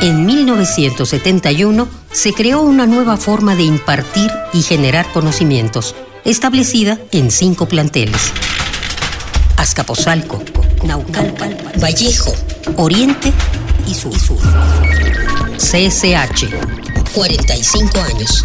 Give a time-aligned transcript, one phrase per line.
[0.00, 7.66] En 1971 se creó una nueva forma de impartir y generar conocimientos, establecida en cinco
[7.66, 8.32] planteles.
[9.56, 10.40] Azcapotzalco,
[10.84, 12.32] Naucalpan, Vallejo,
[12.76, 13.32] Oriente
[13.88, 14.12] y Sur.
[15.56, 16.46] CSH,
[17.12, 18.44] 45 años.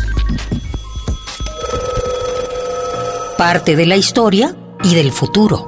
[3.37, 5.65] Parte de la historia y del futuro.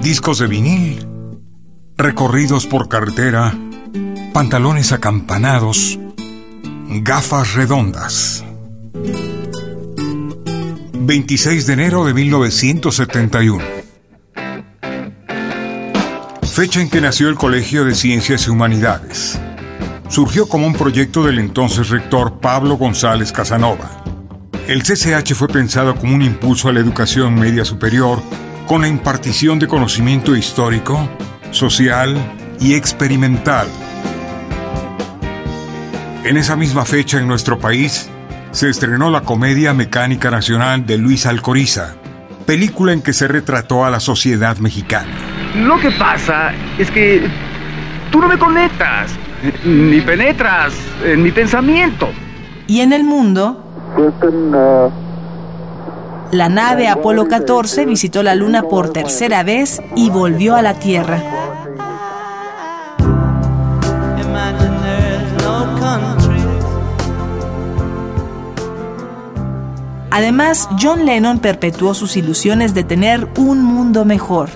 [0.00, 1.06] Discos de vinil,
[1.96, 3.54] recorridos por carretera,
[4.32, 5.98] pantalones acampanados,
[6.88, 8.44] gafas redondas.
[10.94, 13.64] 26 de enero de 1971.
[16.42, 19.38] Fecha en que nació el Colegio de Ciencias y Humanidades.
[20.08, 24.02] Surgió como un proyecto del entonces rector Pablo González Casanova.
[24.66, 28.22] El CCH fue pensado como un impulso a la educación media superior
[28.68, 31.08] con la impartición de conocimiento histórico,
[31.52, 32.14] social
[32.60, 33.66] y experimental.
[36.22, 38.10] En esa misma fecha en nuestro país
[38.50, 41.94] se estrenó la comedia Mecánica Nacional de Luis Alcoriza,
[42.44, 45.16] película en que se retrató a la sociedad mexicana.
[45.56, 47.26] Lo que pasa es que
[48.12, 49.12] tú no me conectas,
[49.64, 52.10] ni penetras en mi pensamiento.
[52.66, 53.64] Y en el mundo...
[56.30, 61.22] La nave Apolo 14 visitó la Luna por tercera vez y volvió a la Tierra.
[70.10, 74.50] Además, John Lennon perpetuó sus ilusiones de tener un mundo mejor.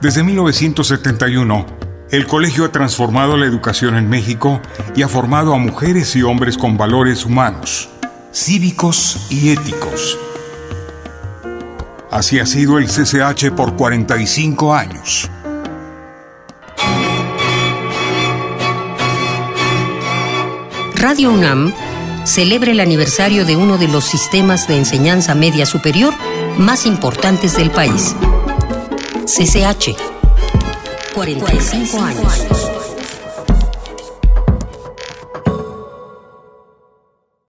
[0.00, 1.83] Desde 1971,
[2.14, 4.60] el colegio ha transformado la educación en México
[4.94, 7.88] y ha formado a mujeres y hombres con valores humanos,
[8.32, 10.16] cívicos y éticos.
[12.12, 15.28] Así ha sido el CCH por 45 años.
[20.94, 21.74] Radio UNAM
[22.24, 26.14] celebra el aniversario de uno de los sistemas de enseñanza media superior
[26.58, 28.14] más importantes del país.
[29.26, 30.13] CCH
[31.14, 32.73] 45 años.